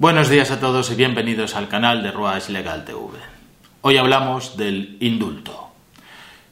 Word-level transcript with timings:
Buenos 0.00 0.28
días 0.28 0.52
a 0.52 0.60
todos 0.60 0.92
y 0.92 0.94
bienvenidos 0.94 1.56
al 1.56 1.66
canal 1.66 2.04
de 2.04 2.12
Ruas 2.12 2.50
Legal 2.50 2.84
TV. 2.84 3.18
Hoy 3.80 3.96
hablamos 3.96 4.56
del 4.56 4.96
indulto. 5.00 5.70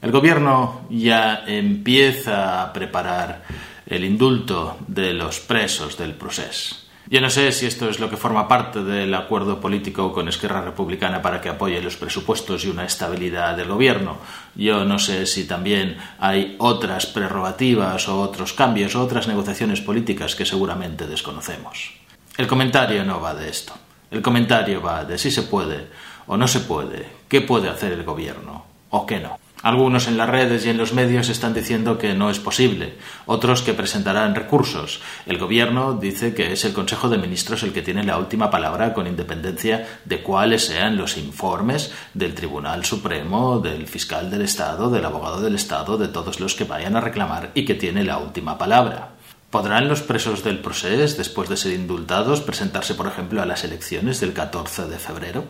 El 0.03 0.11
gobierno 0.11 0.89
ya 0.91 1.45
empieza 1.47 2.61
a 2.61 2.73
preparar 2.73 3.45
el 3.87 4.05
indulto 4.05 4.79
de 4.89 5.15
los 5.15 5.39
presos 5.39 5.97
del 5.97 6.15
proceso. 6.15 6.75
Yo 7.09 7.21
no 7.21 7.31
sé 7.31 7.53
si 7.53 7.67
esto 7.67 7.89
es 7.89 8.01
lo 8.01 8.11
que 8.11 8.17
forma 8.17 8.49
parte 8.49 8.83
del 8.83 9.15
acuerdo 9.15 9.61
político 9.61 10.13
con 10.13 10.27
Esquerra 10.27 10.63
Republicana 10.63 11.23
para 11.23 11.41
que 11.41 11.49
apoye 11.49 11.81
los 11.81 11.97
presupuestos 11.97 12.65
y 12.65 12.69
una 12.69 12.85
estabilidad 12.85 13.57
del 13.57 13.69
gobierno. 13.69 14.17
Yo 14.57 14.85
no 14.85 14.99
sé 14.99 15.25
si 15.25 15.47
también 15.47 15.99
hay 16.19 16.57
otras 16.59 17.07
prerrogativas 17.07 18.09
o 18.09 18.21
otros 18.21 18.55
cambios 18.55 18.97
o 18.97 19.03
otras 19.05 19.29
negociaciones 19.29 19.81
políticas 19.81 20.35
que 20.35 20.45
seguramente 20.45 21.07
desconocemos. 21.07 22.06
El 22.37 22.47
comentario 22.47 23.03
no 23.03 23.19
va 23.19 23.35
de 23.35 23.49
esto. 23.49 23.73
El 24.11 24.21
comentario 24.21 24.83
va 24.83 25.05
de 25.05 25.17
si 25.17 25.31
se 25.31 25.43
puede 25.43 25.87
o 26.27 26.37
no 26.37 26.47
se 26.47 26.61
puede, 26.61 27.09
qué 27.29 27.41
puede 27.41 27.71
hacer 27.71 27.93
el 27.93 28.05
gobierno 28.05 28.67
o 28.91 29.07
qué 29.07 29.21
no. 29.21 29.39
Algunos 29.63 30.07
en 30.07 30.19
las 30.19 30.29
redes 30.29 30.67
y 30.67 30.69
en 30.69 30.77
los 30.77 30.93
medios 30.93 31.31
están 31.31 31.55
diciendo 31.55 31.97
que 31.97 32.15
no 32.15 32.29
es 32.29 32.39
posible, 32.39 32.95
otros 33.25 33.63
que 33.63 33.73
presentarán 33.73 34.35
recursos. 34.35 35.01
El 35.25 35.39
Gobierno 35.39 35.95
dice 35.95 36.35
que 36.35 36.53
es 36.53 36.65
el 36.67 36.75
Consejo 36.75 37.09
de 37.09 37.17
Ministros 37.17 37.63
el 37.63 37.73
que 37.73 37.81
tiene 37.83 38.05
la 38.05 38.19
última 38.19 38.51
palabra 38.51 38.93
con 38.93 39.07
independencia 39.07 39.87
de 40.05 40.23
cuáles 40.23 40.67
sean 40.67 40.99
los 40.99 41.17
informes 41.17 41.91
del 42.13 42.35
Tribunal 42.35 42.85
Supremo, 42.85 43.59
del 43.59 43.89
fiscal 43.89 44.31
del 44.31 44.43
Estado, 44.43 44.91
del 44.91 45.07
abogado 45.07 45.41
del 45.41 45.55
Estado, 45.55 45.97
de 45.97 46.09
todos 46.09 46.39
los 46.39 46.55
que 46.55 46.65
vayan 46.65 46.95
a 46.95 47.01
reclamar 47.01 47.51
y 47.55 47.65
que 47.65 47.75
tiene 47.75 48.05
la 48.05 48.19
última 48.19 48.59
palabra. 48.59 49.16
¿Podrán 49.57 49.89
los 49.89 50.03
presos 50.03 50.45
del 50.45 50.59
proceso, 50.59 51.17
después 51.17 51.49
de 51.49 51.57
ser 51.57 51.73
indultados, 51.73 52.43
presentarse, 52.43 52.93
por 52.93 53.07
ejemplo, 53.07 53.41
a 53.41 53.47
las 53.47 53.65
elecciones 53.65 54.21
del 54.21 54.35
14 54.35 54.87
de 54.87 54.99
febrero? 54.99 55.47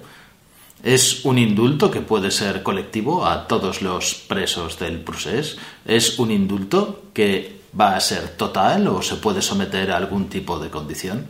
¿Es 0.84 1.24
un 1.24 1.38
indulto 1.38 1.90
que 1.90 2.02
puede 2.02 2.30
ser 2.30 2.62
colectivo 2.62 3.26
a 3.26 3.48
todos 3.48 3.82
los 3.82 4.14
presos 4.14 4.78
del 4.78 5.00
procés? 5.00 5.58
¿Es 5.84 6.20
un 6.20 6.30
indulto 6.30 7.06
que 7.12 7.62
va 7.76 7.96
a 7.96 8.00
ser 8.00 8.28
total 8.36 8.86
o 8.86 9.02
se 9.02 9.16
puede 9.16 9.42
someter 9.42 9.90
a 9.90 9.96
algún 9.96 10.28
tipo 10.28 10.60
de 10.60 10.70
condición? 10.70 11.26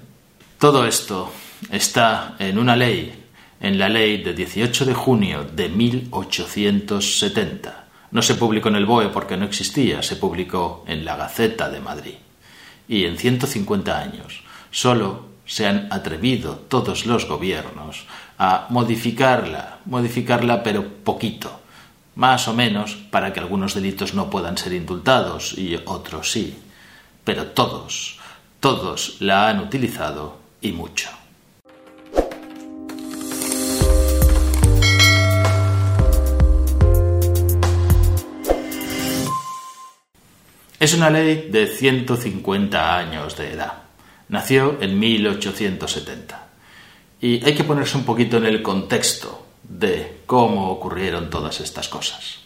Todo 0.58 0.84
esto 0.84 1.32
está 1.70 2.36
en 2.38 2.58
una 2.58 2.76
ley, 2.76 3.24
en 3.58 3.78
la 3.78 3.88
ley 3.88 4.22
de 4.22 4.34
18 4.34 4.84
de 4.84 4.92
junio 4.92 5.44
de 5.44 5.70
1870. 5.70 7.86
No 8.10 8.20
se 8.20 8.34
publicó 8.34 8.68
en 8.68 8.76
el 8.76 8.84
BOE 8.84 9.08
porque 9.08 9.38
no 9.38 9.46
existía, 9.46 10.02
se 10.02 10.16
publicó 10.16 10.84
en 10.86 11.06
la 11.06 11.16
Gaceta 11.16 11.70
de 11.70 11.80
Madrid. 11.80 12.16
Y 12.88 13.04
en 13.04 13.18
150 13.18 13.98
años 13.98 14.42
solo 14.70 15.26
se 15.46 15.66
han 15.66 15.88
atrevido 15.92 16.56
todos 16.56 17.06
los 17.06 17.26
gobiernos 17.26 18.06
a 18.38 18.66
modificarla, 18.70 19.78
modificarla 19.84 20.62
pero 20.62 20.86
poquito, 21.04 21.60
más 22.16 22.48
o 22.48 22.54
menos 22.54 22.96
para 23.10 23.32
que 23.32 23.40
algunos 23.40 23.74
delitos 23.74 24.14
no 24.14 24.28
puedan 24.28 24.58
ser 24.58 24.72
indultados 24.72 25.56
y 25.56 25.78
otros 25.84 26.32
sí, 26.32 26.58
pero 27.24 27.46
todos, 27.46 28.18
todos 28.60 29.16
la 29.20 29.48
han 29.48 29.60
utilizado 29.60 30.38
y 30.60 30.72
mucho. 30.72 31.10
Es 40.78 40.92
una 40.92 41.08
ley 41.08 41.48
de 41.50 41.68
150 41.68 42.98
años 42.98 43.34
de 43.38 43.54
edad. 43.54 43.84
Nació 44.28 44.76
en 44.82 44.98
1870. 44.98 46.48
Y 47.22 47.42
hay 47.42 47.54
que 47.54 47.64
ponerse 47.64 47.96
un 47.96 48.04
poquito 48.04 48.36
en 48.36 48.44
el 48.44 48.60
contexto 48.60 49.46
de 49.62 50.18
cómo 50.26 50.70
ocurrieron 50.70 51.30
todas 51.30 51.60
estas 51.60 51.88
cosas. 51.88 52.40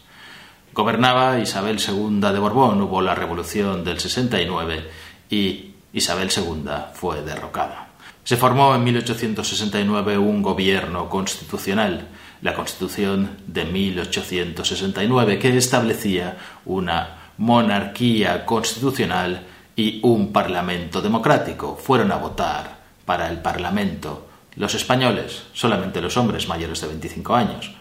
Gobernaba 0.73 1.41
Isabel 1.41 1.81
II 1.85 2.21
de 2.21 2.39
Borbón, 2.39 2.81
hubo 2.83 3.03
la 3.03 3.17
revolución 3.17 3.83
del 3.83 3.99
69 3.99 4.89
y 5.29 5.73
Isabel 5.93 6.31
II 6.35 6.71
fue 6.95 7.23
derrocada. 7.23 7.89
Se 8.23 8.37
formó 8.37 8.77
en 8.77 8.85
1869 8.85 10.19
un 10.19 10.41
gobierno 10.41 11.09
constitucional, 11.09 12.07
la 12.43 12.55
Constitución 12.55 13.39
de 13.49 13.65
1869, 13.65 15.41
que 15.41 15.57
establecía 15.57 16.39
una 16.65 17.20
monarquía 17.41 18.45
constitucional 18.45 19.47
y 19.75 19.99
un 20.03 20.31
parlamento 20.31 21.01
democrático. 21.01 21.75
Fueron 21.75 22.13
a 22.13 22.17
votar 22.17 22.79
para 23.07 23.31
el 23.31 23.39
parlamento 23.39 24.29
los 24.57 24.75
españoles, 24.75 25.45
solamente 25.55 26.03
los 26.03 26.19
hombres 26.19 26.47
mayores 26.49 26.83
de 26.83 26.89
25 26.89 27.35
años. 27.35 27.73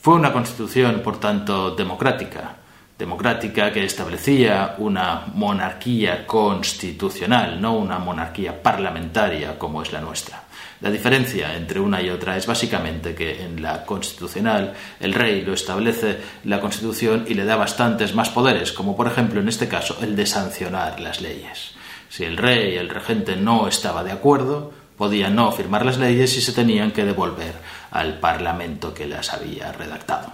Fue 0.00 0.14
una 0.14 0.32
constitución, 0.32 1.00
por 1.02 1.18
tanto, 1.18 1.72
democrática, 1.74 2.54
democrática 2.96 3.72
que 3.72 3.84
establecía 3.84 4.76
una 4.78 5.26
monarquía 5.34 6.24
constitucional, 6.24 7.60
no 7.60 7.76
una 7.76 7.98
monarquía 7.98 8.62
parlamentaria 8.62 9.58
como 9.58 9.82
es 9.82 9.92
la 9.92 10.00
nuestra. 10.00 10.41
La 10.82 10.90
diferencia 10.90 11.54
entre 11.54 11.78
una 11.78 12.02
y 12.02 12.10
otra 12.10 12.36
es 12.36 12.44
básicamente 12.44 13.14
que 13.14 13.44
en 13.44 13.62
la 13.62 13.84
constitucional 13.84 14.74
el 14.98 15.14
rey 15.14 15.42
lo 15.42 15.54
establece 15.54 16.18
la 16.42 16.60
constitución 16.60 17.24
y 17.28 17.34
le 17.34 17.44
da 17.44 17.54
bastantes 17.54 18.16
más 18.16 18.30
poderes, 18.30 18.72
como 18.72 18.96
por 18.96 19.06
ejemplo 19.06 19.40
en 19.40 19.48
este 19.48 19.68
caso 19.68 19.98
el 20.02 20.16
de 20.16 20.26
sancionar 20.26 20.98
las 20.98 21.20
leyes. 21.20 21.74
Si 22.08 22.24
el 22.24 22.36
rey, 22.36 22.74
el 22.74 22.88
regente, 22.88 23.36
no 23.36 23.68
estaba 23.68 24.02
de 24.02 24.10
acuerdo, 24.10 24.72
podía 24.98 25.30
no 25.30 25.52
firmar 25.52 25.86
las 25.86 25.98
leyes 25.98 26.36
y 26.36 26.40
se 26.40 26.52
tenían 26.52 26.90
que 26.90 27.04
devolver 27.04 27.54
al 27.92 28.18
Parlamento 28.18 28.92
que 28.92 29.06
las 29.06 29.32
había 29.32 29.70
redactado. 29.70 30.32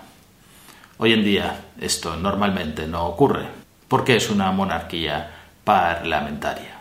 Hoy 0.97 1.13
en 1.13 1.25
día 1.25 1.61
esto 1.79 2.17
normalmente 2.17 2.87
no 2.87 3.05
ocurre, 3.05 3.49
porque 3.87 4.17
es 4.17 4.31
una 4.31 4.51
monarquía 4.51 5.31
parlamentaria. 5.63 6.81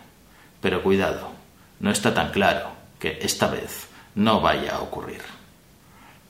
Pero 0.62 0.82
cuidado, 0.82 1.32
no 1.80 1.90
está 1.90 2.14
tan 2.14 2.30
claro 2.30 2.77
que 2.98 3.18
esta 3.22 3.48
vez 3.48 3.88
no 4.14 4.40
vaya 4.40 4.76
a 4.76 4.80
ocurrir. 4.80 5.22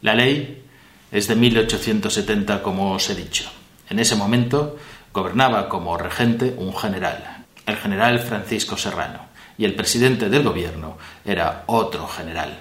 La 0.02 0.14
ley 0.14 0.64
es 1.10 1.26
de 1.28 1.34
1870, 1.34 2.62
como 2.62 2.92
os 2.92 3.08
he 3.10 3.14
dicho. 3.14 3.50
En 3.88 3.98
ese 3.98 4.16
momento 4.16 4.78
gobernaba 5.12 5.68
como 5.68 5.96
regente 5.96 6.54
un 6.56 6.76
general, 6.76 7.44
el 7.66 7.76
general 7.76 8.18
Francisco 8.20 8.76
Serrano 8.76 9.26
y 9.56 9.64
el 9.64 9.74
presidente 9.74 10.28
del 10.28 10.42
gobierno 10.44 10.98
era 11.24 11.64
otro 11.66 12.06
general, 12.06 12.58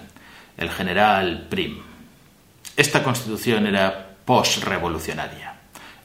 el 0.58 0.70
general 0.72 1.48
Prim. 1.50 1.82
Esta 2.76 3.04
constitución 3.04 3.68
era 3.68 4.16
postrevolucionaria. 4.26 5.57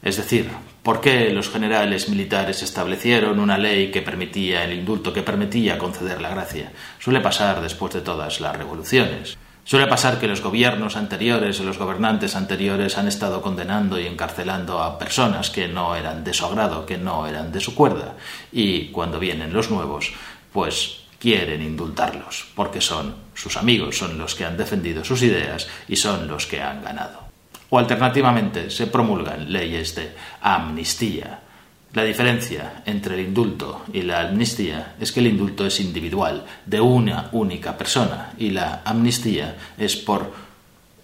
Es 0.03 0.17
decir, 0.17 0.51
¿por 0.83 0.99
qué 0.99 1.29
los 1.29 1.49
generales 1.49 2.09
militares 2.09 2.61
establecieron 2.61 3.39
una 3.39 3.57
ley 3.57 3.89
que 3.89 4.01
permitía 4.01 4.65
el 4.65 4.73
indulto, 4.73 5.13
que 5.13 5.23
permitía 5.23 5.77
conceder 5.77 6.21
la 6.21 6.29
gracia? 6.29 6.73
Suele 6.99 7.21
pasar 7.21 7.61
después 7.61 7.93
de 7.93 8.01
todas 8.01 8.41
las 8.41 8.57
revoluciones. 8.57 9.37
Suele 9.63 9.87
pasar 9.87 10.19
que 10.19 10.27
los 10.27 10.41
gobiernos 10.41 10.97
anteriores 10.97 11.57
o 11.61 11.63
los 11.63 11.77
gobernantes 11.77 12.35
anteriores 12.35 12.97
han 12.97 13.07
estado 13.07 13.41
condenando 13.41 13.97
y 13.97 14.05
encarcelando 14.05 14.83
a 14.83 14.99
personas 14.99 15.49
que 15.49 15.69
no 15.69 15.95
eran 15.95 16.25
de 16.25 16.33
su 16.33 16.45
agrado, 16.45 16.85
que 16.85 16.97
no 16.97 17.25
eran 17.25 17.53
de 17.53 17.61
su 17.61 17.73
cuerda, 17.73 18.17
y 18.51 18.87
cuando 18.87 19.19
vienen 19.19 19.53
los 19.53 19.71
nuevos, 19.71 20.11
pues 20.51 21.03
quieren 21.17 21.61
indultarlos, 21.61 22.47
porque 22.55 22.81
son 22.81 23.15
sus 23.33 23.55
amigos, 23.55 23.97
son 23.97 24.17
los 24.17 24.35
que 24.35 24.43
han 24.43 24.57
defendido 24.57 25.05
sus 25.05 25.21
ideas 25.23 25.69
y 25.87 25.95
son 25.95 26.27
los 26.27 26.45
que 26.45 26.61
han 26.61 26.83
ganado. 26.83 27.22
O 27.73 27.79
alternativamente 27.79 28.69
se 28.69 28.85
promulgan 28.85 29.51
leyes 29.51 29.95
de 29.95 30.13
amnistía. 30.41 31.39
La 31.93 32.03
diferencia 32.03 32.83
entre 32.85 33.15
el 33.15 33.25
indulto 33.25 33.81
y 33.91 34.03
la 34.03 34.21
amnistía 34.21 34.93
es 34.99 35.11
que 35.11 35.21
el 35.21 35.33
indulto 35.33 35.65
es 35.65 35.79
individual, 35.79 36.45
de 36.67 36.79
una 36.79 37.29
única 37.31 37.75
persona, 37.75 38.33
y 38.37 38.51
la 38.51 38.83
amnistía 38.85 39.57
es 39.75 39.95
por 39.95 40.31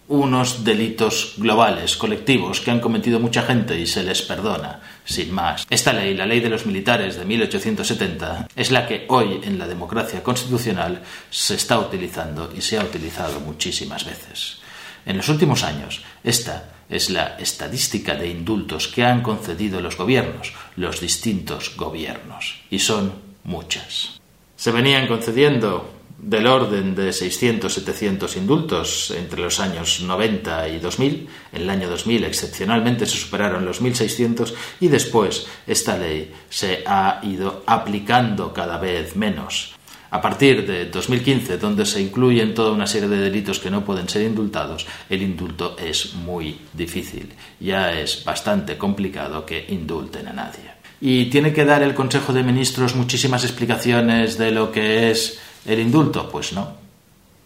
unos 0.09 0.63
delitos 0.63 1.33
globales, 1.38 1.97
colectivos, 1.97 2.61
que 2.61 2.69
han 2.69 2.79
cometido 2.79 3.19
mucha 3.19 3.41
gente 3.41 3.79
y 3.79 3.88
se 3.88 4.03
les 4.03 4.21
perdona, 4.21 4.79
sin 5.05 5.33
más. 5.33 5.65
Esta 5.71 5.91
ley, 5.91 6.13
la 6.13 6.27
ley 6.27 6.39
de 6.39 6.51
los 6.51 6.67
militares 6.67 7.15
de 7.15 7.25
1870, 7.25 8.47
es 8.55 8.69
la 8.69 8.85
que 8.85 9.05
hoy 9.09 9.41
en 9.41 9.57
la 9.57 9.65
democracia 9.65 10.21
constitucional 10.21 11.01
se 11.31 11.55
está 11.55 11.79
utilizando 11.79 12.53
y 12.55 12.61
se 12.61 12.77
ha 12.77 12.83
utilizado 12.83 13.39
muchísimas 13.39 14.05
veces. 14.05 14.69
En 15.05 15.17
los 15.17 15.29
últimos 15.29 15.63
años, 15.63 16.03
esta 16.23 16.71
es 16.89 17.09
la 17.09 17.37
estadística 17.37 18.15
de 18.15 18.29
indultos 18.29 18.87
que 18.87 19.03
han 19.03 19.21
concedido 19.21 19.79
los 19.81 19.97
gobiernos, 19.97 20.53
los 20.75 20.99
distintos 20.99 21.75
gobiernos, 21.77 22.61
y 22.69 22.79
son 22.79 23.13
muchas. 23.43 24.19
Se 24.55 24.71
venían 24.71 25.07
concediendo 25.07 25.99
del 26.21 26.47
orden 26.47 26.95
de 26.95 27.09
600-700 27.09 28.35
indultos 28.37 29.11
entre 29.11 29.41
los 29.41 29.59
años 29.59 30.01
90 30.01 30.67
y 30.67 30.79
2000. 30.79 31.29
En 31.53 31.61
el 31.61 31.69
año 31.69 31.89
2000 31.89 32.25
excepcionalmente 32.25 33.05
se 33.05 33.17
superaron 33.17 33.65
los 33.65 33.81
1.600 33.81 34.53
y 34.81 34.89
después 34.89 35.47
esta 35.65 35.97
ley 35.97 36.33
se 36.49 36.83
ha 36.85 37.21
ido 37.23 37.63
aplicando 37.65 38.53
cada 38.53 38.77
vez 38.77 39.15
menos. 39.15 39.78
A 40.11 40.19
partir 40.21 40.65
de 40.65 40.85
2015, 40.85 41.59
donde 41.59 41.85
se 41.85 42.01
incluyen 42.01 42.56
toda 42.56 42.71
una 42.71 42.88
serie 42.88 43.07
de 43.07 43.19
delitos 43.19 43.59
que 43.59 43.69
no 43.69 43.85
pueden 43.85 44.09
ser 44.09 44.23
indultados, 44.23 44.88
el 45.07 45.21
indulto 45.21 45.75
es 45.77 46.15
muy 46.15 46.59
difícil. 46.73 47.31
Ya 47.59 47.94
es 47.94 48.23
bastante 48.25 48.75
complicado 48.75 49.45
que 49.45 49.65
indulten 49.69 50.27
a 50.27 50.33
nadie. 50.33 50.79
Y 51.00 51.25
tiene 51.25 51.53
que 51.53 51.63
dar 51.63 51.83
el 51.83 51.94
Consejo 51.94 52.33
de 52.33 52.44
Ministros 52.44 52.95
muchísimas 52.95 53.44
explicaciones 53.44 54.38
de 54.38 54.51
lo 54.51 54.71
que 54.71 55.11
es 55.11 55.39
el 55.65 55.79
indulto. 55.79 56.27
Pues 56.27 56.53
no. 56.53 56.73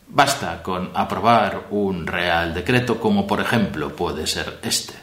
Basta 0.08 0.64
con 0.64 0.92
aprobar 0.94 1.68
un 1.72 2.08
real 2.08 2.54
decreto 2.54 3.00
como 3.00 3.28
por 3.28 3.42
ejemplo 3.42 3.94
puede 3.94 4.26
ser 4.26 4.60
este. 4.64 4.94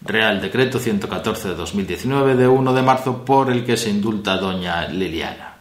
Real 0.00 0.40
Decreto 0.40 0.78
114 0.78 1.48
de 1.48 1.54
2019 1.54 2.36
de 2.36 2.46
1 2.46 2.74
de 2.74 2.82
marzo 2.82 3.24
por 3.24 3.50
el 3.50 3.64
que 3.64 3.76
se 3.76 3.90
indulta 3.90 4.34
a 4.34 4.36
doña 4.36 4.86
Liliana 4.86 5.53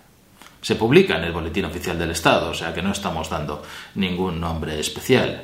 se 0.64 0.76
publica 0.76 1.18
en 1.18 1.26
el 1.26 1.34
Boletín 1.34 1.66
Oficial 1.66 2.00
del 2.00 2.12
Estado, 2.12 2.50
o 2.50 2.54
sea 2.54 2.74
que 2.74 2.82
no 2.82 2.94
estamos 2.94 3.30
dando 3.30 3.62
ningún 3.96 4.40
nombre 4.40 4.80
especial. 4.80 5.44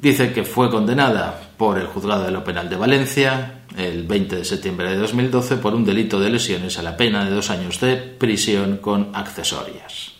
Dice 0.00 0.32
que 0.32 0.44
fue 0.44 0.70
condenada 0.70 1.40
por 1.56 1.78
el 1.78 1.86
Juzgado 1.86 2.24
de 2.24 2.30
lo 2.30 2.44
Penal 2.44 2.68
de 2.68 2.76
Valencia 2.76 3.60
el 3.76 4.02
20 4.04 4.36
de 4.36 4.44
septiembre 4.44 4.90
de 4.90 4.96
2012 4.96 5.56
por 5.56 5.74
un 5.74 5.84
delito 5.84 6.20
de 6.20 6.28
lesiones 6.28 6.78
a 6.78 6.82
la 6.82 6.96
pena 6.96 7.24
de 7.24 7.30
dos 7.30 7.50
años 7.50 7.80
de 7.80 7.96
prisión 7.96 8.76
con 8.78 9.10
accesorias. 9.14 10.12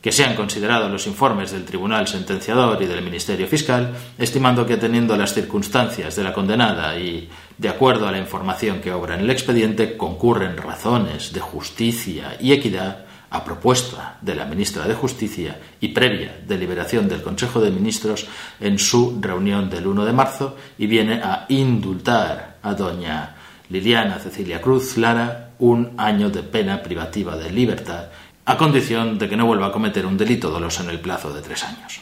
Que 0.00 0.12
sean 0.12 0.34
considerados 0.34 0.90
los 0.90 1.06
informes 1.06 1.50
del 1.50 1.64
Tribunal 1.64 2.08
Sentenciador 2.08 2.82
y 2.82 2.86
del 2.86 3.02
Ministerio 3.02 3.46
Fiscal, 3.46 3.94
estimando 4.18 4.66
que 4.66 4.76
teniendo 4.76 5.16
las 5.16 5.34
circunstancias 5.34 6.16
de 6.16 6.24
la 6.24 6.32
condenada 6.32 6.98
y 6.98 7.28
de 7.58 7.68
acuerdo 7.68 8.06
a 8.06 8.12
la 8.12 8.18
información 8.18 8.80
que 8.80 8.92
obra 8.92 9.14
en 9.14 9.20
el 9.20 9.30
expediente, 9.30 9.96
concurren 9.96 10.56
razones 10.56 11.32
de 11.32 11.40
justicia 11.40 12.36
y 12.40 12.52
equidad 12.52 13.04
a 13.34 13.42
propuesta 13.42 14.16
de 14.22 14.36
la 14.36 14.46
ministra 14.46 14.86
de 14.86 14.94
Justicia 14.94 15.58
y 15.80 15.88
previa 15.88 16.38
deliberación 16.46 17.08
del 17.08 17.20
Consejo 17.20 17.60
de 17.60 17.72
Ministros 17.72 18.26
en 18.60 18.78
su 18.78 19.18
reunión 19.20 19.68
del 19.68 19.88
1 19.88 20.04
de 20.04 20.12
marzo 20.12 20.56
y 20.78 20.86
viene 20.86 21.14
a 21.14 21.46
indultar 21.48 22.58
a 22.62 22.74
doña 22.74 23.34
Liliana 23.70 24.20
Cecilia 24.20 24.60
Cruz 24.60 24.96
Lara 24.96 25.50
un 25.58 25.94
año 25.96 26.30
de 26.30 26.44
pena 26.44 26.80
privativa 26.80 27.36
de 27.36 27.50
libertad 27.50 28.06
a 28.44 28.56
condición 28.56 29.18
de 29.18 29.28
que 29.28 29.36
no 29.36 29.46
vuelva 29.46 29.66
a 29.66 29.72
cometer 29.72 30.06
un 30.06 30.16
delito 30.16 30.50
doloso 30.50 30.84
en 30.84 30.90
el 30.90 31.00
plazo 31.00 31.32
de 31.32 31.42
tres 31.42 31.64
años. 31.64 31.98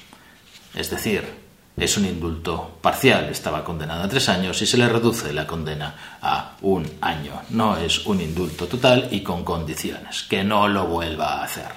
Es 0.74 0.90
decir, 0.90 1.24
es 1.76 1.96
un 1.96 2.04
indulto 2.06 2.78
parcial, 2.80 3.28
estaba 3.30 3.64
condenada 3.64 4.04
a 4.04 4.08
tres 4.08 4.28
años 4.28 4.60
y 4.62 4.66
se 4.66 4.76
le 4.76 4.88
reduce 4.88 5.32
la 5.32 5.46
condena 5.46 6.18
a 6.20 6.56
un 6.62 6.86
año. 7.00 7.42
No 7.50 7.76
es 7.76 8.06
un 8.06 8.20
indulto 8.20 8.66
total 8.66 9.08
y 9.10 9.22
con 9.22 9.44
condiciones, 9.44 10.22
que 10.24 10.44
no 10.44 10.68
lo 10.68 10.86
vuelva 10.86 11.40
a 11.40 11.44
hacer. 11.44 11.68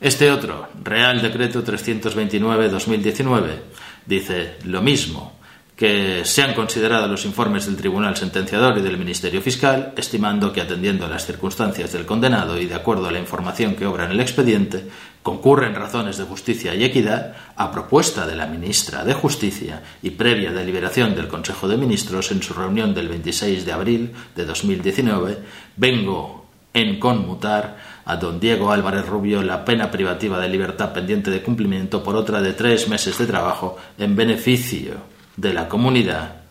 Este 0.00 0.30
otro, 0.30 0.68
Real 0.82 1.20
Decreto 1.22 1.62
329-2019, 1.64 3.60
dice 4.06 4.56
lo 4.64 4.82
mismo, 4.82 5.34
que 5.82 6.24
se 6.24 6.42
han 6.42 6.54
considerado 6.54 7.08
los 7.08 7.24
informes 7.24 7.66
del 7.66 7.74
Tribunal 7.74 8.16
Sentenciador 8.16 8.78
y 8.78 8.82
del 8.82 8.96
Ministerio 8.96 9.42
Fiscal, 9.42 9.92
estimando 9.96 10.52
que 10.52 10.60
atendiendo 10.60 11.04
a 11.04 11.08
las 11.08 11.26
circunstancias 11.26 11.90
del 11.90 12.06
condenado 12.06 12.60
y 12.60 12.66
de 12.66 12.76
acuerdo 12.76 13.08
a 13.08 13.10
la 13.10 13.18
información 13.18 13.74
que 13.74 13.86
obra 13.86 14.04
en 14.04 14.12
el 14.12 14.20
expediente, 14.20 14.84
concurren 15.24 15.74
razones 15.74 16.18
de 16.18 16.22
justicia 16.22 16.72
y 16.76 16.84
equidad, 16.84 17.34
a 17.56 17.72
propuesta 17.72 18.28
de 18.28 18.36
la 18.36 18.46
ministra 18.46 19.04
de 19.04 19.12
Justicia 19.12 19.82
y 20.04 20.10
previa 20.10 20.52
deliberación 20.52 21.16
del 21.16 21.26
Consejo 21.26 21.66
de 21.66 21.76
Ministros 21.76 22.30
en 22.30 22.44
su 22.44 22.54
reunión 22.54 22.94
del 22.94 23.08
26 23.08 23.66
de 23.66 23.72
abril 23.72 24.12
de 24.36 24.44
2019, 24.44 25.38
vengo 25.76 26.46
en 26.74 27.00
conmutar 27.00 27.76
a 28.04 28.14
don 28.14 28.38
Diego 28.38 28.70
Álvarez 28.70 29.04
Rubio 29.04 29.42
la 29.42 29.64
pena 29.64 29.90
privativa 29.90 30.38
de 30.38 30.48
libertad 30.48 30.92
pendiente 30.92 31.32
de 31.32 31.42
cumplimiento 31.42 32.04
por 32.04 32.14
otra 32.14 32.40
de 32.40 32.52
tres 32.52 32.86
meses 32.86 33.18
de 33.18 33.26
trabajo 33.26 33.78
en 33.98 34.14
beneficio 34.14 35.10
de 35.36 35.52
la 35.52 35.68
comunidad 35.68 36.42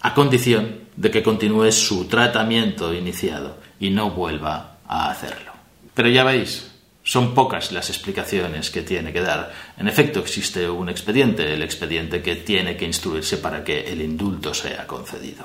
a 0.00 0.14
condición 0.14 0.88
de 0.96 1.10
que 1.10 1.22
continúe 1.22 1.72
su 1.72 2.06
tratamiento 2.06 2.94
iniciado 2.94 3.58
y 3.80 3.90
no 3.90 4.10
vuelva 4.10 4.78
a 4.86 5.10
hacerlo. 5.10 5.52
Pero 5.94 6.08
ya 6.08 6.24
veis, 6.24 6.70
son 7.02 7.34
pocas 7.34 7.72
las 7.72 7.88
explicaciones 7.88 8.70
que 8.70 8.82
tiene 8.82 9.12
que 9.12 9.20
dar. 9.20 9.52
En 9.76 9.88
efecto, 9.88 10.20
existe 10.20 10.68
un 10.68 10.88
expediente, 10.88 11.54
el 11.54 11.62
expediente 11.62 12.22
que 12.22 12.36
tiene 12.36 12.76
que 12.76 12.84
instruirse 12.84 13.38
para 13.38 13.64
que 13.64 13.80
el 13.80 14.02
indulto 14.02 14.52
sea 14.52 14.86
concedido. 14.86 15.44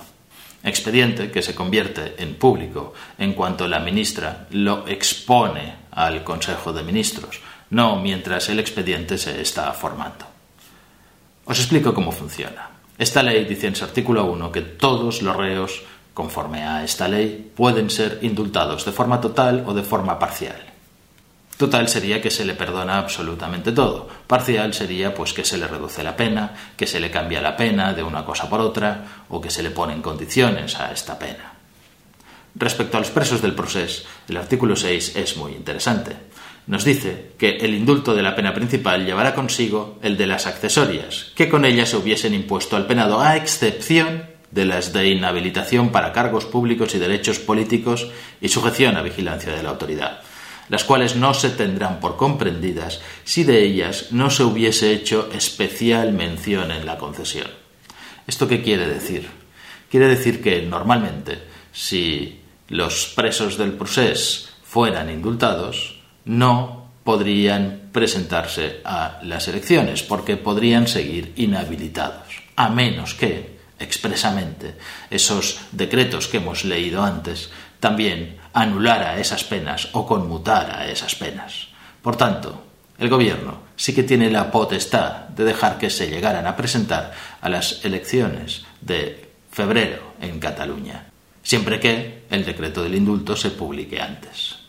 Expediente 0.64 1.32
que 1.32 1.42
se 1.42 1.56
convierte 1.56 2.16
en 2.18 2.36
público 2.36 2.94
en 3.18 3.34
cuanto 3.34 3.68
la 3.68 3.80
ministra 3.80 4.48
lo 4.52 4.88
expone 4.88 5.76
al 5.92 6.24
Consejo 6.24 6.74
de 6.74 6.84
Ministros, 6.84 7.40
no 7.70 8.00
mientras 8.00 8.50
el 8.50 8.60
expediente 8.60 9.18
se 9.18 9.42
está 9.42 9.72
formando. 9.74 10.33
Os 11.46 11.60
explico 11.60 11.94
cómo 11.94 12.12
funciona. 12.12 12.70
Esta 12.98 13.22
ley 13.22 13.44
dice 13.44 13.68
en 13.68 13.76
su 13.76 13.84
artículo 13.84 14.26
1 14.26 14.52
que 14.52 14.62
todos 14.62 15.22
los 15.22 15.36
reos, 15.36 15.84
conforme 16.14 16.64
a 16.64 16.86
esta 16.86 17.10
ley, 17.10 17.52
pueden 17.54 17.90
ser 17.90 18.20
indultados 18.22 18.86
de 18.86 18.94
forma 18.94 19.20
total 19.20 19.66
o 19.68 19.74
de 19.74 19.84
forma 19.84 20.18
parcial. 20.18 20.72
Total 21.58 21.90
sería 21.90 22.22
que 22.22 22.32
se 22.32 22.46
le 22.46 22.54
perdona 22.54 22.98
absolutamente 22.98 23.74
todo. 23.74 24.08
Parcial 24.26 24.74
sería 24.74 25.14
pues 25.14 25.34
que 25.34 25.44
se 25.44 25.58
le 25.58 25.68
reduce 25.68 26.02
la 26.02 26.16
pena, 26.16 26.54
que 26.78 26.88
se 26.88 27.02
le 27.02 27.12
cambia 27.12 27.42
la 27.42 27.58
pena 27.58 27.94
de 27.94 28.04
una 28.04 28.24
cosa 28.24 28.50
por 28.50 28.62
otra 28.62 29.26
o 29.28 29.42
que 29.42 29.52
se 29.52 29.64
le 29.64 29.72
ponen 29.72 30.02
condiciones 30.02 30.80
a 30.80 30.94
esta 30.94 31.20
pena. 31.20 31.54
Respecto 32.56 32.98
a 32.98 33.02
los 33.02 33.12
presos 33.12 33.42
del 33.42 33.54
proceso, 33.54 34.04
el 34.30 34.38
artículo 34.38 34.76
6 34.76 35.18
es 35.18 35.36
muy 35.36 35.54
interesante 35.54 36.16
nos 36.66 36.86
dice 36.86 37.32
que 37.38 37.58
el 37.58 37.74
indulto 37.74 38.16
de 38.16 38.24
la 38.24 38.36
pena 38.36 38.54
principal 38.54 39.06
llevará 39.06 39.36
consigo 39.36 40.00
el 40.02 40.16
de 40.18 40.28
las 40.28 40.48
accesorias, 40.48 41.32
que 41.36 41.50
con 41.50 41.66
ellas 41.66 41.90
se 41.90 41.98
hubiesen 41.98 42.34
impuesto 42.34 42.76
al 42.76 42.88
penado, 42.88 43.22
a 43.22 43.36
excepción 43.36 44.24
de 44.52 44.66
las 44.66 44.94
de 44.94 45.10
inhabilitación 45.10 45.90
para 45.90 46.14
cargos 46.14 46.46
públicos 46.46 46.94
y 46.96 47.00
derechos 47.00 47.40
políticos 47.40 48.12
y 48.40 48.48
sujeción 48.50 48.96
a 48.96 49.02
vigilancia 49.02 49.52
de 49.52 49.64
la 49.64 49.72
autoridad, 49.72 50.22
las 50.70 50.84
cuales 50.84 51.16
no 51.16 51.34
se 51.34 51.50
tendrán 51.50 52.00
por 52.00 52.18
comprendidas 52.18 53.02
si 53.24 53.44
de 53.44 53.64
ellas 53.64 54.12
no 54.12 54.30
se 54.30 54.44
hubiese 54.44 54.94
hecho 54.94 55.30
especial 55.34 56.14
mención 56.14 56.72
en 56.72 56.86
la 56.86 56.98
concesión. 56.98 57.48
¿Esto 58.28 58.48
qué 58.48 58.62
quiere 58.62 58.88
decir? 58.88 59.28
Quiere 59.90 60.08
decir 60.08 60.42
que 60.42 60.62
normalmente, 60.62 61.40
si 61.72 62.40
los 62.70 63.12
presos 63.16 63.58
del 63.58 63.74
procés 63.74 64.50
fueran 64.64 65.10
indultados, 65.10 66.03
no 66.26 66.90
podrían 67.04 67.90
presentarse 67.92 68.82
a 68.86 69.20
las 69.24 69.48
elecciones 69.48 70.04
porque 70.04 70.38
podrían 70.38 70.88
seguir 70.88 71.34
inhabilitados, 71.36 72.44
a 72.56 72.70
menos 72.70 73.14
que, 73.14 73.60
expresamente, 73.80 74.76
esos 75.10 75.60
decretos 75.72 76.28
que 76.28 76.38
hemos 76.38 76.64
leído 76.66 77.04
antes 77.04 77.52
también 77.80 78.38
anulara 78.54 79.20
esas 79.20 79.44
penas 79.44 79.90
o 79.92 80.08
conmutara 80.08 80.88
esas 80.88 81.16
penas. 81.16 81.68
Por 82.02 82.16
tanto, 82.16 82.64
el 82.98 83.10
gobierno 83.10 83.64
sí 83.76 83.94
que 83.94 84.04
tiene 84.04 84.30
la 84.30 84.52
potestad 84.52 85.28
de 85.30 85.44
dejar 85.44 85.78
que 85.78 85.90
se 85.90 86.10
llegaran 86.10 86.48
a 86.48 86.56
presentar 86.56 87.12
a 87.42 87.50
las 87.50 87.84
elecciones 87.84 88.66
de 88.80 89.30
febrero 89.52 90.14
en 90.22 90.40
Cataluña, 90.40 91.08
siempre 91.42 91.80
que 91.80 92.24
el 92.30 92.46
decreto 92.46 92.84
del 92.84 92.96
indulto 92.96 93.36
se 93.36 93.52
publique 93.52 94.00
antes. 94.00 94.63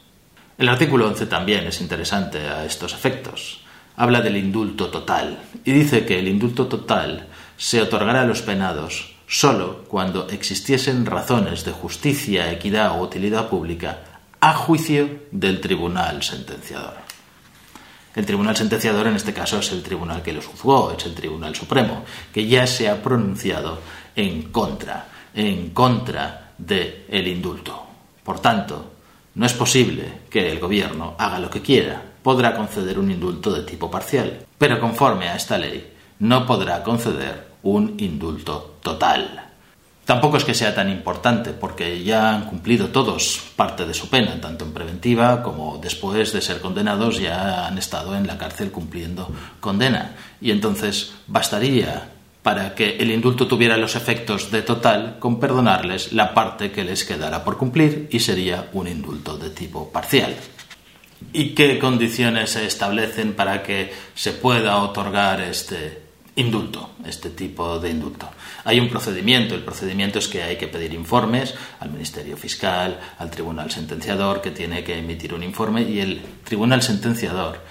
El 0.56 0.68
artículo 0.68 1.08
11 1.08 1.26
también 1.26 1.66
es 1.66 1.80
interesante 1.80 2.38
a 2.38 2.64
estos 2.64 2.94
efectos. 2.94 3.61
Habla 3.96 4.20
del 4.20 4.37
indulto 4.37 4.88
total 4.88 5.38
y 5.64 5.73
dice 5.73 6.06
que 6.06 6.18
el 6.18 6.28
indulto 6.28 6.66
total 6.66 7.26
se 7.56 7.82
otorgará 7.82 8.23
a 8.23 8.26
los 8.26 8.42
penados 8.42 9.16
solo 9.26 9.84
cuando 9.88 10.28
existiesen 10.28 11.06
razones 11.06 11.64
de 11.64 11.73
justicia, 11.73 12.52
equidad 12.52 12.92
o 12.92 13.02
utilidad 13.02 13.49
pública 13.49 13.99
a 14.40 14.54
juicio 14.54 15.23
del 15.32 15.61
tribunal 15.61 16.23
sentenciador. 16.23 16.94
El 18.14 18.25
tribunal 18.25 18.56
sentenciador 18.56 19.08
en 19.08 19.16
este 19.16 19.34
caso 19.34 19.58
es 19.58 19.73
el 19.73 19.82
tribunal 19.82 20.23
que 20.23 20.32
los 20.32 20.46
juzgó, 20.46 20.94
es 20.96 21.04
el 21.04 21.14
Tribunal 21.14 21.56
Supremo, 21.56 22.04
que 22.32 22.46
ya 22.46 22.64
se 22.68 22.88
ha 22.88 23.02
pronunciado 23.02 23.80
en 24.14 24.52
contra, 24.52 25.08
en 25.34 25.70
contra 25.70 26.52
del 26.56 27.06
el 27.08 27.26
indulto. 27.26 27.87
Por 28.23 28.38
tanto, 28.38 28.94
no 29.35 29.47
es 29.47 29.53
posible 29.53 30.21
que 30.31 30.50
el 30.50 30.61
gobierno 30.61 31.14
haga 31.19 31.38
lo 31.38 31.50
que 31.50 31.62
quiera. 31.62 32.03
Podrá 32.23 32.55
conceder 32.57 32.99
un 32.99 33.11
indulto 33.11 33.53
de 33.53 33.62
tipo 33.62 33.91
parcial, 33.91 34.47
pero 34.57 34.81
conforme 34.81 35.29
a 35.29 35.37
esta 35.37 35.59
ley 35.59 35.93
no 36.21 36.47
podrá 36.47 36.83
conceder 36.83 37.49
un 37.62 37.97
indulto 37.99 38.76
total. 38.83 39.41
Tampoco 40.05 40.37
es 40.37 40.45
que 40.45 40.53
sea 40.53 40.75
tan 40.75 40.91
importante, 40.91 41.50
porque 41.50 42.05
ya 42.05 42.35
han 42.35 42.45
cumplido 42.45 42.88
todos 42.88 43.41
parte 43.57 43.87
de 43.87 43.95
su 43.95 44.11
pena, 44.11 44.38
tanto 44.38 44.67
en 44.67 44.73
preventiva 44.73 45.43
como 45.43 45.79
después 45.79 46.33
de 46.33 46.43
ser 46.43 46.61
condenados 46.61 47.19
ya 47.19 47.67
han 47.67 47.79
estado 47.79 48.14
en 48.14 48.26
la 48.26 48.37
cárcel 48.37 48.71
cumpliendo 48.71 49.31
condena. 49.61 50.12
Y 50.43 50.50
entonces 50.50 51.14
bastaría 51.26 52.11
para 52.45 52.75
que 52.75 52.99
el 52.99 53.11
indulto 53.11 53.47
tuviera 53.49 53.79
los 53.79 53.97
efectos 53.97 54.51
de 54.51 54.61
total 54.61 55.17
con 55.19 55.41
perdonarles 55.41 56.13
la 56.13 56.35
parte 56.35 56.71
que 56.71 56.85
les 56.85 57.03
quedara 57.03 57.43
por 57.43 57.57
cumplir 57.57 58.07
y 58.11 58.21
sería 58.21 58.69
un 58.75 58.87
indulto 58.87 59.39
de 59.39 59.49
tipo 59.49 59.91
parcial. 59.91 60.37
¿Y 61.33 61.55
qué 61.55 61.79
condiciones 61.79 62.51
se 62.51 62.67
establecen 62.67 63.33
para 63.33 63.63
que 63.63 63.91
se 64.15 64.33
pueda 64.33 64.77
otorgar 64.77 65.41
este 65.41 66.03
indulto, 66.37 66.91
este 67.07 67.31
tipo 67.31 67.79
de 67.79 67.89
indulto? 67.89 68.29
Hay 68.65 68.79
un 68.79 68.91
procedimiento, 68.91 69.55
el 69.55 69.65
procedimiento 69.65 70.19
es 70.19 70.29
que 70.29 70.43
hay 70.43 70.57
que 70.57 70.69
pedir 70.69 70.93
informes 70.93 71.55
al 71.81 71.93
Ministerio 71.93 72.37
Fiscal, 72.37 73.01
al 73.19 73.31
Tribunal 73.31 73.71
Sentenciador, 73.71 74.43
que 74.43 74.51
tiene 74.51 74.85
que 74.85 74.99
emitir 74.99 75.33
un 75.33 75.43
informe, 75.43 75.81
y 75.81 75.99
el 75.99 76.21
Tribunal 76.45 76.83
Sentenciador 76.83 77.63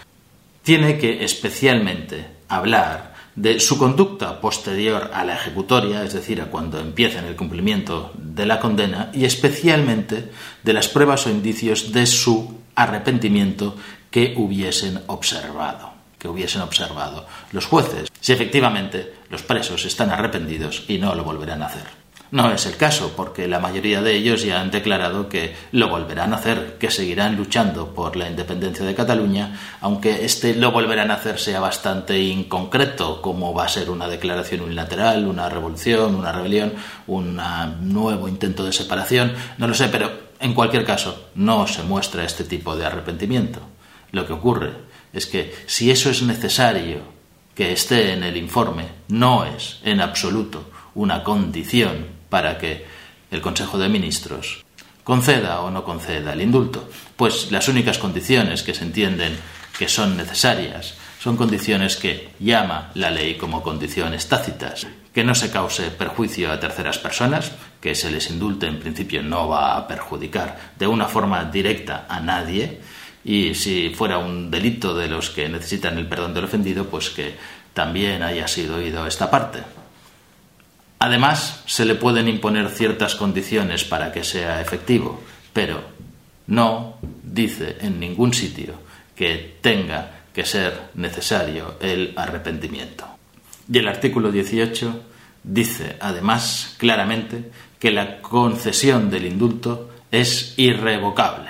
tiene 0.64 0.98
que 0.98 1.24
especialmente 1.24 2.26
hablar 2.48 3.13
de 3.36 3.60
su 3.60 3.78
conducta 3.78 4.40
posterior 4.40 5.10
a 5.14 5.24
la 5.24 5.36
ejecutoria, 5.36 6.04
es 6.04 6.14
decir, 6.14 6.42
a 6.42 6.46
cuando 6.46 6.80
empieza 6.80 7.20
en 7.20 7.26
el 7.26 7.36
cumplimiento 7.36 8.12
de 8.16 8.46
la 8.46 8.60
condena, 8.60 9.10
y 9.14 9.26
especialmente 9.26 10.32
de 10.64 10.74
las 10.74 10.88
pruebas 10.88 11.26
o 11.26 11.30
indicios 11.30 11.92
de 11.92 12.06
su 12.06 12.60
arrepentimiento 12.76 13.76
que 14.12 14.34
hubiesen 14.38 15.02
observado, 15.08 15.94
que 16.20 16.28
hubiesen 16.28 16.62
observado 16.62 17.26
los 17.52 17.66
jueces, 17.66 18.10
si 18.20 18.34
efectivamente 18.34 19.14
los 19.30 19.42
presos 19.42 19.86
están 19.86 20.12
arrepentidos 20.12 20.86
y 20.88 20.98
no 20.98 21.16
lo 21.16 21.24
volverán 21.24 21.64
a 21.64 21.68
hacer. 21.68 22.03
No 22.34 22.52
es 22.52 22.66
el 22.66 22.78
caso, 22.78 23.14
porque 23.16 23.48
la 23.48 23.60
mayoría 23.60 24.02
de 24.02 24.16
ellos 24.16 24.42
ya 24.42 24.60
han 24.60 24.72
declarado 24.72 25.30
que 25.30 25.56
lo 25.72 25.88
volverán 25.88 26.34
a 26.34 26.38
hacer, 26.38 26.78
que 26.80 26.90
seguirán 26.90 27.36
luchando 27.36 27.94
por 27.94 28.16
la 28.16 28.28
independencia 28.28 28.84
de 28.84 28.96
Cataluña, 28.96 29.60
aunque 29.82 30.26
este 30.26 30.56
lo 30.56 30.72
volverán 30.72 31.12
a 31.12 31.14
hacer 31.14 31.38
sea 31.38 31.60
bastante 31.60 32.20
inconcreto, 32.20 33.22
como 33.22 33.54
va 33.54 33.66
a 33.66 33.70
ser 33.70 33.92
una 33.92 34.08
declaración 34.08 34.62
unilateral, 34.62 35.28
una 35.28 35.48
revolución, 35.48 36.16
una 36.16 36.32
rebelión, 36.32 36.74
un 37.06 37.40
nuevo 37.82 38.28
intento 38.28 38.66
de 38.66 38.74
separación, 38.74 39.34
no 39.60 39.68
lo 39.68 39.76
sé, 39.76 39.90
pero 39.90 40.10
en 40.40 40.56
cualquier 40.56 40.86
caso 40.86 41.30
no 41.36 41.68
se 41.68 41.84
muestra 41.84 42.26
este 42.26 42.46
tipo 42.46 42.76
de 42.76 42.88
arrepentimiento. 42.88 43.60
Lo 44.12 44.26
que 44.26 44.34
ocurre 44.34 44.74
es 45.14 45.28
que 45.28 45.54
si 45.68 45.92
eso 45.92 46.10
es 46.10 46.24
necesario 46.24 46.98
que 47.54 47.72
esté 47.74 48.12
en 48.12 48.24
el 48.24 48.38
informe, 48.38 48.88
no 49.10 49.46
es 49.46 49.82
en 49.84 50.02
absoluto 50.02 50.72
una 50.96 51.24
condición 51.24 52.23
para 52.34 52.58
que 52.58 52.84
el 53.30 53.42
Consejo 53.42 53.78
de 53.78 53.90
Ministros 53.90 54.66
conceda 55.04 55.62
o 55.62 55.70
no 55.70 55.84
conceda 55.84 56.34
el 56.34 56.42
indulto. 56.42 56.90
Pues 57.16 57.52
las 57.52 57.68
únicas 57.68 58.00
condiciones 58.00 58.64
que 58.64 58.74
se 58.74 58.86
entienden 58.86 59.38
que 59.78 59.88
son 59.88 60.18
necesarias 60.18 60.96
son 61.22 61.38
condiciones 61.38 61.96
que 61.96 62.34
llama 62.40 62.90
la 62.96 63.12
ley 63.12 63.36
como 63.36 63.62
condiciones 63.62 64.28
tácitas, 64.28 64.88
que 65.14 65.24
no 65.24 65.36
se 65.36 65.52
cause 65.52 65.92
perjuicio 65.92 66.52
a 66.52 66.60
terceras 66.60 66.98
personas, 66.98 67.52
que 67.80 67.94
se 67.94 68.10
les 68.10 68.32
indulte 68.32 68.66
en 68.66 68.80
principio 68.80 69.22
no 69.22 69.48
va 69.48 69.78
a 69.78 69.88
perjudicar 69.88 70.74
de 70.76 70.88
una 70.88 71.06
forma 71.06 71.46
directa 71.46 72.08
a 72.10 72.20
nadie, 72.20 72.82
y 73.24 73.54
si 73.54 73.92
fuera 73.92 74.18
un 74.18 74.50
delito 74.50 74.96
de 74.96 75.08
los 75.08 75.30
que 75.30 75.48
necesitan 75.50 76.00
el 76.00 76.08
perdón 76.08 76.34
del 76.34 76.46
ofendido, 76.46 76.90
pues 76.90 77.12
que 77.12 77.36
también 77.76 78.24
haya 78.24 78.48
sido 78.48 78.78
oído 78.78 79.06
esta 79.06 79.30
parte. 79.30 79.83
Además, 81.04 81.64
se 81.66 81.84
le 81.84 81.96
pueden 81.96 82.30
imponer 82.30 82.70
ciertas 82.70 83.16
condiciones 83.16 83.84
para 83.84 84.10
que 84.14 84.24
sea 84.24 84.62
efectivo, 84.62 85.22
pero 85.52 85.84
no 86.48 86.96
dice 87.22 87.76
en 87.82 88.00
ningún 88.00 88.34
sitio 88.34 88.76
que 89.14 89.58
tenga 89.60 90.22
que 90.34 90.46
ser 90.46 90.92
necesario 90.94 91.76
el 91.82 92.14
arrepentimiento. 92.16 93.06
Y 93.70 93.80
el 93.80 93.90
artículo 93.90 94.32
18 94.32 95.04
dice, 95.44 95.98
además, 96.00 96.76
claramente 96.78 97.52
que 97.78 97.92
la 97.92 98.22
concesión 98.22 99.12
del 99.12 99.26
indulto 99.26 99.90
es 100.10 100.54
irrevocable, 100.56 101.50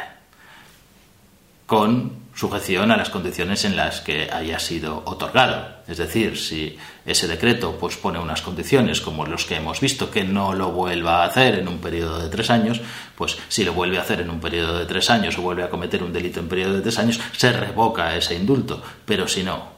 con 1.67 2.22
sujeción 2.35 2.91
a 2.91 2.97
las 2.97 3.09
condiciones 3.09 3.63
en 3.65 3.75
las 3.75 4.01
que 4.01 4.29
haya 4.31 4.59
sido 4.59 5.03
otorgado. 5.05 5.83
Es 5.87 5.97
decir, 5.97 6.37
si 6.37 6.77
ese 7.05 7.27
decreto 7.27 7.77
pues, 7.79 7.97
pone 7.97 8.19
unas 8.19 8.41
condiciones 8.41 9.01
como 9.01 9.25
los 9.25 9.45
que 9.45 9.55
hemos 9.55 9.79
visto, 9.79 10.09
que 10.09 10.23
no 10.23 10.53
lo 10.53 10.71
vuelva 10.71 11.23
a 11.23 11.27
hacer 11.27 11.59
en 11.59 11.67
un 11.67 11.79
periodo 11.79 12.19
de 12.19 12.29
tres 12.29 12.49
años, 12.49 12.81
pues 13.15 13.37
si 13.49 13.63
lo 13.63 13.73
vuelve 13.73 13.97
a 13.97 14.01
hacer 14.01 14.21
en 14.21 14.29
un 14.29 14.39
periodo 14.39 14.79
de 14.79 14.85
tres 14.85 15.09
años 15.09 15.37
o 15.37 15.41
vuelve 15.41 15.63
a 15.63 15.69
cometer 15.69 16.03
un 16.03 16.13
delito 16.13 16.39
en 16.39 16.49
periodo 16.49 16.73
de 16.75 16.81
tres 16.81 16.97
años, 16.99 17.19
se 17.35 17.51
revoca 17.51 18.15
ese 18.15 18.35
indulto. 18.35 18.81
Pero 19.05 19.27
si 19.27 19.43
no, 19.43 19.73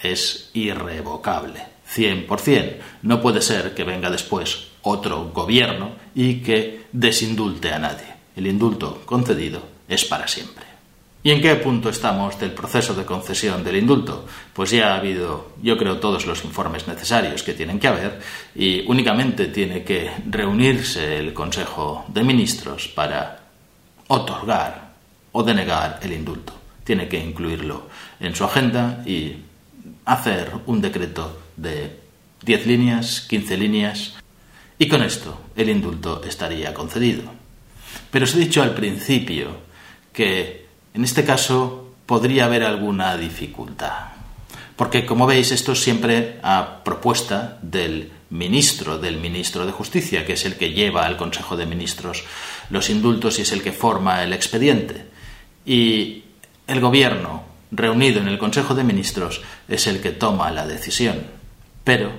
es 0.00 0.50
irrevocable. 0.54 1.78
100%. 1.94 2.76
No 3.02 3.20
puede 3.20 3.40
ser 3.40 3.74
que 3.74 3.84
venga 3.84 4.10
después 4.10 4.68
otro 4.82 5.30
gobierno 5.30 5.92
y 6.14 6.42
que 6.42 6.86
desindulte 6.92 7.72
a 7.72 7.78
nadie. 7.78 8.14
El 8.36 8.46
indulto 8.46 9.02
concedido 9.04 9.62
es 9.88 10.04
para 10.04 10.28
siempre. 10.28 10.67
¿Y 11.28 11.30
en 11.30 11.42
qué 11.42 11.56
punto 11.56 11.90
estamos 11.90 12.40
del 12.40 12.52
proceso 12.52 12.94
de 12.94 13.04
concesión 13.04 13.62
del 13.62 13.76
indulto? 13.76 14.24
Pues 14.54 14.70
ya 14.70 14.94
ha 14.94 14.96
habido, 14.96 15.52
yo 15.62 15.76
creo, 15.76 15.98
todos 15.98 16.24
los 16.24 16.42
informes 16.42 16.88
necesarios 16.88 17.42
que 17.42 17.52
tienen 17.52 17.78
que 17.78 17.86
haber 17.86 18.18
y 18.54 18.80
únicamente 18.86 19.48
tiene 19.48 19.84
que 19.84 20.10
reunirse 20.26 21.18
el 21.18 21.34
Consejo 21.34 22.06
de 22.08 22.24
Ministros 22.24 22.88
para 22.88 23.40
otorgar 24.06 24.94
o 25.32 25.42
denegar 25.42 26.00
el 26.00 26.14
indulto. 26.14 26.54
Tiene 26.82 27.06
que 27.08 27.22
incluirlo 27.22 27.90
en 28.20 28.34
su 28.34 28.44
agenda 28.44 29.02
y 29.04 29.36
hacer 30.06 30.50
un 30.64 30.80
decreto 30.80 31.40
de 31.58 31.94
10 32.40 32.66
líneas, 32.66 33.26
15 33.28 33.56
líneas 33.58 34.14
y 34.78 34.88
con 34.88 35.02
esto 35.02 35.42
el 35.54 35.68
indulto 35.68 36.22
estaría 36.24 36.72
concedido. 36.72 37.24
Pero 38.10 38.24
os 38.24 38.34
he 38.34 38.38
dicho 38.38 38.62
al 38.62 38.72
principio 38.72 39.68
que 40.10 40.67
en 40.98 41.04
este 41.04 41.24
caso 41.24 41.94
podría 42.06 42.46
haber 42.46 42.64
alguna 42.64 43.16
dificultad, 43.16 44.08
porque 44.74 45.06
como 45.06 45.28
veis 45.28 45.52
esto 45.52 45.70
es 45.70 45.80
siempre 45.80 46.40
a 46.42 46.82
propuesta 46.82 47.56
del 47.62 48.10
ministro, 48.30 48.98
del 48.98 49.18
ministro 49.18 49.64
de 49.64 49.70
Justicia, 49.70 50.26
que 50.26 50.32
es 50.32 50.44
el 50.44 50.56
que 50.56 50.72
lleva 50.72 51.06
al 51.06 51.16
Consejo 51.16 51.56
de 51.56 51.66
Ministros 51.66 52.24
los 52.70 52.90
indultos 52.90 53.38
y 53.38 53.42
es 53.42 53.52
el 53.52 53.62
que 53.62 53.70
forma 53.70 54.24
el 54.24 54.32
expediente. 54.32 55.06
Y 55.64 56.24
el 56.66 56.80
gobierno, 56.80 57.44
reunido 57.70 58.20
en 58.20 58.26
el 58.26 58.36
Consejo 58.36 58.74
de 58.74 58.82
Ministros, 58.82 59.40
es 59.68 59.86
el 59.86 60.00
que 60.00 60.10
toma 60.10 60.50
la 60.50 60.66
decisión, 60.66 61.22
pero 61.84 62.10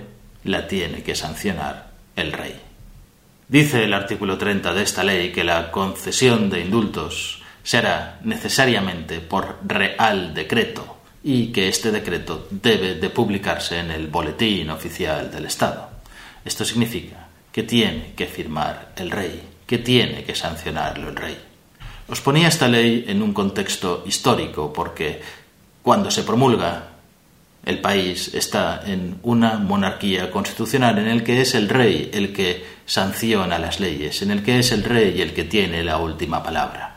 la 0.46 0.70
tiene 0.70 1.04
que 1.04 1.16
sancionar 1.16 1.92
el 2.16 2.32
rey. 2.32 2.56
Dice 3.50 3.84
el 3.84 3.94
artículo 3.94 4.38
30 4.38 4.74
de 4.74 4.84
esta 4.84 5.04
ley 5.04 5.34
que 5.34 5.44
la 5.44 5.70
concesión 5.70 6.50
de 6.50 6.62
indultos 6.62 7.39
será 7.64 8.20
necesariamente 8.24 9.20
por 9.20 9.60
real 9.66 10.34
decreto 10.34 10.98
y 11.24 11.48
que 11.48 11.68
este 11.68 11.92
decreto 11.92 12.48
debe 12.50 12.96
de 12.96 13.10
publicarse 13.10 13.80
en 13.80 13.92
el 13.92 14.08
boletín 14.08 14.70
oficial 14.70 15.30
del 15.32 15.46
Estado. 15.46 15.90
Esto 16.46 16.64
significa 16.64 17.28
que 17.52 17.64
tiene 17.64 18.14
que 18.16 18.26
firmar 18.26 18.94
el 18.96 19.12
rey, 19.12 19.42
que 19.66 19.80
tiene 19.80 20.24
que 20.24 20.36
sancionarlo 20.36 21.10
el 21.10 21.16
rey. 21.16 21.38
Os 22.08 22.22
ponía 22.22 22.48
esta 22.48 22.68
ley 22.68 23.06
en 23.08 23.22
un 23.22 23.34
contexto 23.34 24.04
histórico 24.08 24.74
porque 24.74 25.22
cuando 25.84 26.10
se 26.10 26.24
promulga 26.24 26.88
el 27.66 27.80
país 27.80 28.34
está 28.34 28.82
en 28.86 29.20
una 29.24 29.60
monarquía 29.60 30.32
constitucional 30.32 30.98
en 30.98 31.08
el 31.08 31.24
que 31.24 31.42
es 31.42 31.54
el 31.54 31.70
rey 31.70 32.10
el 32.14 32.34
que 32.34 32.66
sanciona 32.86 33.60
las 33.60 33.80
leyes, 33.80 34.22
en 34.22 34.32
el 34.32 34.42
que 34.42 34.60
es 34.60 34.72
el 34.72 34.84
rey 34.84 35.22
el 35.22 35.34
que 35.34 35.44
tiene 35.44 35.84
la 35.84 35.98
última 35.98 36.42
palabra. 36.42 36.89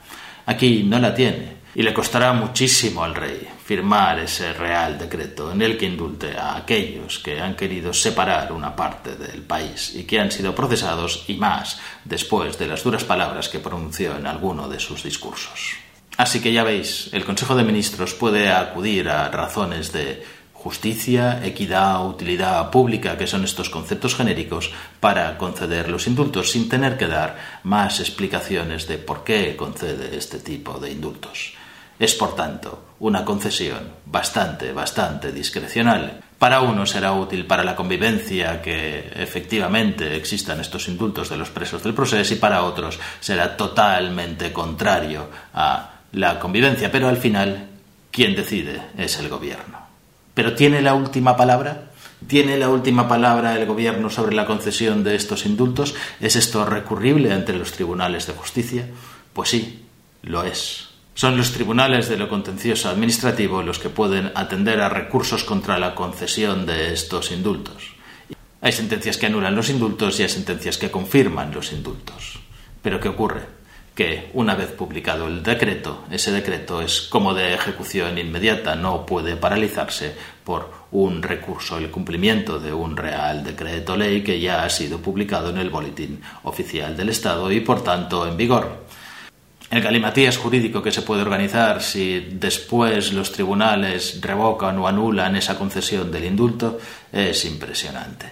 Aquí 0.46 0.82
no 0.84 0.99
la 0.99 1.14
tiene. 1.14 1.62
Y 1.75 1.82
le 1.82 1.94
costará 1.94 2.34
muchísimo 2.34 3.02
al 3.02 3.14
rey 3.14 3.49
firmar 3.64 4.18
ese 4.18 4.52
real 4.52 4.99
decreto 4.99 5.52
en 5.52 5.62
el 5.62 5.78
que 5.78 5.87
indulte 5.87 6.37
a 6.37 6.56
aquellos 6.56 7.18
que 7.20 7.40
han 7.40 7.56
querido 7.56 7.94
separar 7.94 8.52
una 8.52 8.76
parte 8.76 9.16
del 9.16 9.40
país 9.40 9.94
y 9.94 10.04
que 10.04 10.20
han 10.20 10.30
sido 10.30 10.54
procesados 10.54 11.25
y 11.28 11.34
más 11.34 11.80
después 12.04 12.58
de 12.58 12.66
las 12.66 12.84
duras 12.84 13.04
palabras 13.04 13.49
que 13.49 13.61
pronunció 13.61 14.16
en 14.18 14.26
alguno 14.26 14.68
de 14.68 14.78
sus 14.78 15.02
discursos. 15.02 15.76
Así 16.18 16.40
que 16.42 16.52
ya 16.52 16.62
veis, 16.62 17.08
el 17.12 17.25
Consejo 17.25 17.54
de 17.54 17.64
Ministros 17.64 18.12
puede 18.12 18.50
acudir 18.52 19.08
a 19.08 19.30
razones 19.30 19.92
de 19.92 20.22
justicia, 20.62 21.45
equidad, 21.45 22.07
utilidad 22.07 22.71
pública, 22.71 23.19
que 23.19 23.26
son 23.26 23.42
estos 23.42 23.69
conceptos 23.69 24.14
genéricos, 24.14 24.71
para 25.00 25.37
conceder 25.37 25.88
los 25.88 26.07
indultos 26.07 26.52
sin 26.52 26.69
tener 26.69 26.97
que 26.97 27.09
dar 27.09 27.61
más 27.64 27.99
explicaciones 27.99 28.87
de 28.87 28.99
por 28.99 29.25
qué 29.25 29.57
concede 29.57 30.16
este 30.16 30.38
tipo 30.38 30.78
de 30.78 30.92
indultos. 30.92 31.54
Es, 31.99 32.14
por 32.14 32.37
tanto, 32.37 32.95
una 33.00 33.25
concesión 33.25 33.90
bastante, 34.07 34.73
bastante 34.73 35.33
discrecional. 35.33 36.21
Para 36.38 36.61
uno 36.61 36.87
será 36.87 37.12
útil 37.12 37.45
para 37.45 37.64
la 37.64 37.75
convivencia 37.75 38.62
que 38.62 39.11
efectivamente 39.16 40.16
existan 40.16 40.61
estos 40.61 40.87
indultos 40.87 41.28
de 41.28 41.37
los 41.37 41.50
presos 41.50 41.83
del 41.83 41.95
proceso 41.95 42.35
y 42.35 42.38
para 42.38 42.62
otros 42.62 42.99
será 43.21 43.57
totalmente 43.57 44.52
contrario 44.52 45.28
a 45.54 45.90
la 46.12 46.38
convivencia, 46.38 46.90
pero 46.90 47.09
al 47.09 47.16
final 47.16 47.69
quien 48.12 48.37
decide 48.37 48.83
es 48.97 49.19
el 49.19 49.28
gobierno. 49.28 49.72
Pero 50.35 50.55
¿tiene 50.55 50.83
la 50.83 50.95
última 50.95 51.37
palabra? 51.37 51.91
¿Tiene 52.27 52.57
la 52.57 52.69
última 52.69 53.09
palabra 53.09 53.57
el 53.57 53.67
gobierno 53.67 54.09
sobre 54.09 54.35
la 54.35 54.47
concesión 54.47 55.05
de 55.05 55.15
estos 55.15 55.45
indultos? 55.45 55.95
¿Es 56.21 56.37
esto 56.37 56.65
recurrible 56.65 57.33
ante 57.33 57.53
los 57.53 57.73
tribunales 57.73 58.27
de 58.27 58.33
justicia? 58.33 58.89
Pues 59.33 59.51
sí, 59.51 59.85
lo 60.23 60.45
es. 60.45 60.89
Son 61.15 61.37
los 61.37 61.53
tribunales 61.53 62.09
de 62.09 62.17
lo 62.17 62.29
contencioso 62.29 62.89
administrativo 62.89 63.62
los 63.62 63.79
que 63.79 63.91
pueden 63.91 64.33
atender 64.35 64.81
a 64.81 64.89
recursos 64.89 65.45
contra 65.45 65.79
la 65.79 65.95
concesión 65.95 66.65
de 66.65 66.95
estos 66.95 67.33
indultos. 67.33 67.93
Hay 68.62 68.73
sentencias 68.73 69.19
que 69.19 69.27
anulan 69.27 69.57
los 69.57 69.69
indultos 69.69 70.19
y 70.19 70.23
hay 70.23 70.29
sentencias 70.29 70.79
que 70.79 70.91
confirman 70.91 71.53
los 71.53 71.73
indultos. 71.73 72.39
Pero 72.81 73.01
¿qué 73.01 73.09
ocurre? 73.09 73.62
Que 73.94 74.30
una 74.32 74.54
vez 74.54 74.70
publicado 74.70 75.26
el 75.26 75.42
decreto, 75.42 76.04
ese 76.11 76.32
decreto 76.32 76.80
es 76.80 77.02
como 77.02 77.34
de 77.34 77.52
ejecución 77.52 78.16
inmediata, 78.16 78.75
no 78.75 79.04
puede 79.04 79.37
paralizarse 79.37 80.14
por 80.44 80.70
un 80.92 81.22
recurso, 81.22 81.76
el 81.76 81.90
cumplimiento 81.90 82.58
de 82.58 82.72
un 82.72 82.96
real 82.96 83.44
decreto 83.44 83.96
ley 83.96 84.22
que 84.22 84.40
ya 84.40 84.64
ha 84.64 84.70
sido 84.70 84.99
publicado 84.99 85.50
en 85.50 85.58
el 85.58 85.70
Boletín 85.70 86.22
Oficial 86.44 86.96
del 86.96 87.11
Estado 87.11 87.52
y 87.52 87.61
por 87.61 87.84
tanto 87.84 88.26
en 88.26 88.37
vigor. 88.37 88.82
El 89.72 89.80
galimatías 89.80 90.37
jurídico 90.37 90.82
que 90.82 90.92
se 90.92 91.00
puede 91.00 91.22
organizar 91.22 91.82
si 91.82 92.20
después 92.32 93.14
los 93.14 93.32
tribunales 93.32 94.20
revocan 94.20 94.78
o 94.78 94.87
anulan 94.87 95.34
esa 95.34 95.58
concesión 95.58 96.11
del 96.12 96.26
indulto 96.26 96.78
es 97.11 97.46
impresionante. 97.46 98.26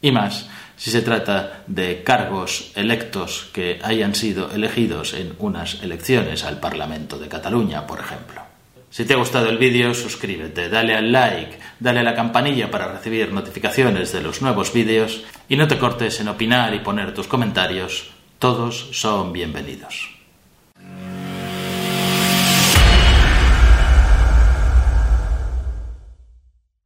Y 0.00 0.12
más 0.12 0.48
si 0.76 0.90
se 0.90 1.02
trata 1.02 1.64
de 1.66 2.02
cargos 2.02 2.72
electos 2.74 3.48
que 3.52 3.80
hayan 3.82 4.14
sido 4.14 4.50
elegidos 4.52 5.14
en 5.14 5.34
unas 5.38 5.82
elecciones 5.82 6.44
al 6.44 6.60
Parlamento 6.60 7.18
de 7.18 7.28
Cataluña, 7.28 7.86
por 7.86 8.00
ejemplo. 8.00 8.42
Si 8.90 9.04
te 9.04 9.14
ha 9.14 9.18
gustado 9.18 9.50
el 9.50 9.58
vídeo, 9.58 9.92
suscríbete, 9.92 10.68
dale 10.68 10.94
al 10.94 11.12
like, 11.12 11.58
dale 11.80 12.00
a 12.00 12.02
la 12.02 12.14
campanilla 12.14 12.70
para 12.70 12.90
recibir 12.90 13.32
notificaciones 13.32 14.12
de 14.12 14.22
los 14.22 14.40
nuevos 14.40 14.72
vídeos 14.72 15.24
y 15.48 15.56
no 15.56 15.68
te 15.68 15.78
cortes 15.78 16.20
en 16.20 16.28
opinar 16.28 16.72
y 16.74 16.78
poner 16.78 17.12
tus 17.12 17.26
comentarios. 17.26 18.10
Todos 18.38 18.88
son 18.92 19.32
bienvenidos. 19.32 20.15